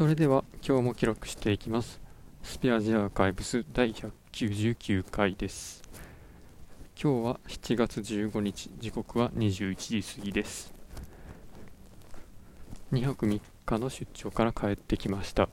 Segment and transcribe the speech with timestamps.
[0.00, 2.00] それでは今日も記録していきます。
[2.42, 5.82] スペアジアーカイブス第199回です。
[6.98, 10.72] 今日は7月15日時刻は21時過ぎです。
[12.92, 15.50] 2泊3日の出張から帰ってきました。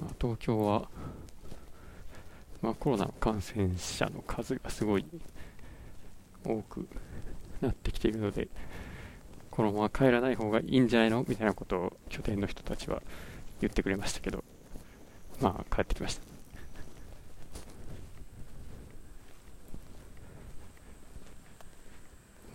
[0.00, 0.88] まあ東京は、
[2.62, 5.04] まあ、コロナ感染者の数がすごい
[6.46, 6.88] 多く
[7.60, 8.48] なってきているので
[9.50, 13.02] このまま帰らない方がいいんじゃないのみたいなことを拠点の人たちは
[13.60, 14.44] 言ってくれましたけど
[15.40, 16.30] まあ帰ってきました。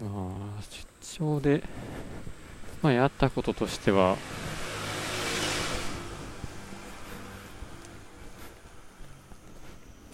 [0.02, 0.62] まあ
[1.02, 1.64] 出張で、
[2.82, 4.18] まあ、やったこととしては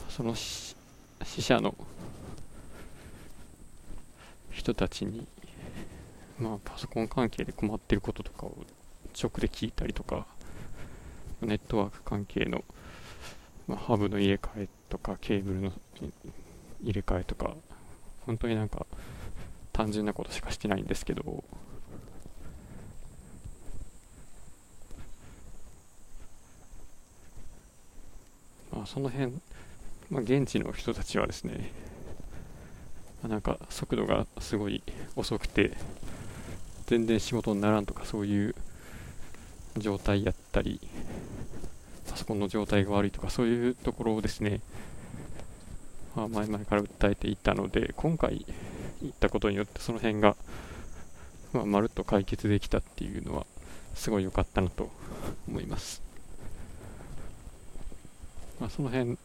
[0.09, 0.75] その死
[1.41, 1.73] 者の
[4.51, 5.25] 人たちに
[6.41, 8.57] まあ、パソコン関係で困ってることとかを
[9.15, 10.25] 直で聞いたりとか、
[11.41, 12.63] ネットワーク関係の、
[13.67, 15.71] まあ、ハブの入れ替えとか、ケーブルの
[16.81, 17.55] 入れ替えとか、
[18.25, 18.87] 本当になんか
[19.71, 21.43] 単純なことしかしてないんですけど、
[28.73, 29.31] まあ、その辺、
[30.09, 31.71] まあ、現地の人たちはですね、
[33.27, 34.81] なんか速度がすごい
[35.15, 35.77] 遅くて、
[36.91, 38.55] 全然仕事にならんとかそういう
[39.77, 40.81] 状態やったり
[42.09, 44.59] パソコンの状態が悪いとかそういうところをですね、
[46.17, 48.45] まあ、前々から訴えていたので今回
[49.01, 50.35] 言ったことによってその辺が、
[51.53, 53.45] まあ、まるっと解決できたっていうのは
[53.93, 54.91] すごい良かったなと
[55.47, 56.03] 思います、
[58.59, 59.17] まあ、その辺、ま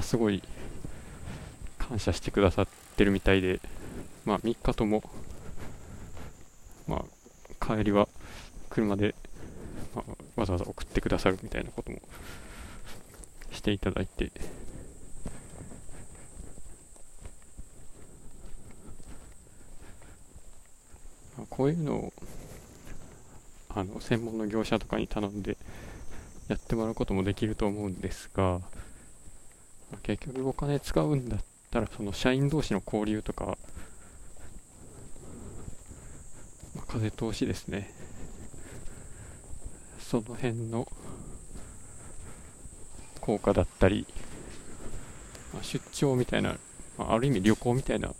[0.00, 0.42] あ、すごい
[1.78, 2.68] 感謝してくださっ
[2.98, 3.58] てるみたいで、
[4.26, 5.02] まあ、3日とも
[6.86, 7.04] ま
[7.60, 8.08] あ、帰りは
[8.70, 9.14] 車で、
[9.94, 12.00] まあ、わざわざ送ってくださるみたいなことも
[13.52, 14.30] していただいて、
[21.50, 22.12] こういうのを
[23.68, 25.56] あの専門の業者とかに頼んで
[26.48, 28.60] やってもらうこともできると思うんですが、
[30.02, 31.40] 結局お金使うんだっ
[31.70, 33.56] たらその社員同士の交流とか
[36.94, 37.90] 風通しですね。
[39.98, 40.86] その辺の
[43.20, 44.06] 効果だったり、
[45.52, 46.56] まあ、出張みたいな、
[46.96, 48.14] まあ、ある意味旅行みたいな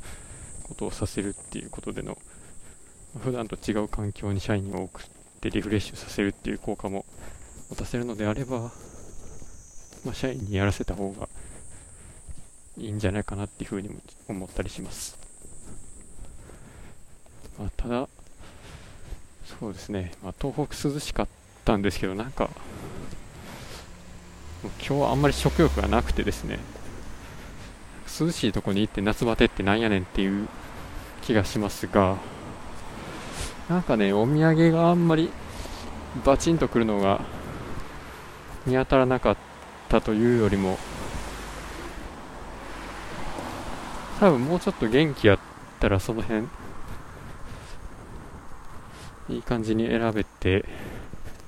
[0.64, 2.18] ことをさせるっていうことでの
[3.22, 5.04] 普段と違う環境に社員を送っ
[5.40, 7.04] てリフレッシュさせるっていう効果も
[7.70, 8.72] 持たせるのであれば、
[10.04, 11.28] まあ、社員にやらせた方が
[12.76, 15.16] いいんじゃないかなっていうふうにも思ったりします、
[17.56, 18.08] まあ、ただ
[19.64, 21.28] そうですね、まあ、東北涼しかっ
[21.64, 22.50] たんですけど、なんか、
[24.62, 26.58] 今日はあんまり食欲がなくてですね、
[28.20, 30.48] 涼しいとこに行って夏バテってなんやねんっていう
[31.22, 32.18] 気がしますが、
[33.70, 35.30] なんかね、お土産があんまり
[36.26, 37.22] バチンとくるのが
[38.66, 39.36] 見当たらなかっ
[39.88, 40.76] たというよりも、
[44.20, 45.38] 多分もうちょっと元気やっ
[45.80, 46.48] たらその辺
[49.28, 50.64] いい感じに選べて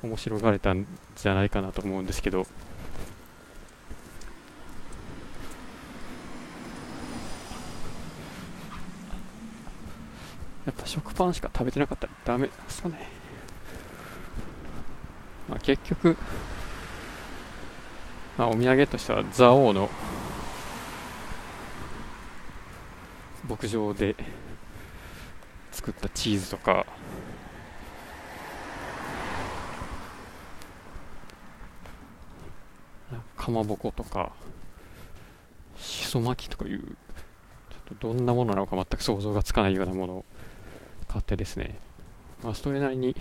[0.03, 2.47] 面白がれたんじゃないかなと思うんですけど。
[10.66, 13.09] やっぱ食パンしか食べてなかったらダメですかね、
[15.48, 16.16] まあ、結局、
[18.36, 19.88] まあ、お土産としては蔵王の
[23.48, 24.16] 牧場で
[25.70, 26.84] 作ったチーズとか
[33.47, 34.33] かまぼことか、
[35.79, 36.87] しそ巻きとかいう、ちょ
[37.95, 40.25] っとどんなものなのか全く想像がつかないようなものを
[41.07, 41.79] 買ってですね、
[42.43, 43.15] まあ、それなりに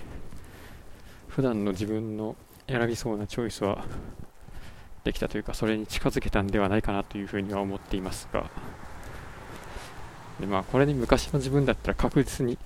[1.28, 2.36] 普段の自分の
[2.68, 3.86] 選びそうなチョイスは
[5.04, 8.50] できたというか、それに近づけたんではないかなというふうには思っていますが、
[10.40, 12.58] でまあ、これに昔の自分だったら確実に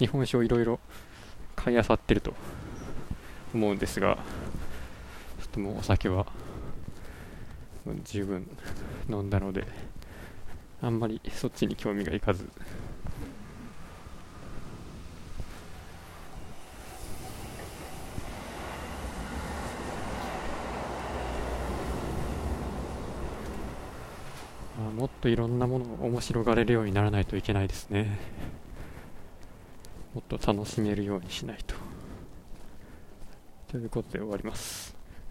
[0.00, 0.80] 日本酒をいろいろ
[1.54, 2.34] 買い漁ってると
[3.54, 4.16] 思うんですが、
[5.40, 6.26] ちょっともうお酒は
[8.04, 8.46] 十分
[9.08, 9.66] 飲んだので
[10.82, 12.48] あんまりそっちに興味がいかず。
[24.96, 28.18] もっといろんなものを面白がれるようにならないといけないですね。
[30.14, 31.74] もっと楽しめるようにしないと。
[33.68, 34.95] ということで終わります。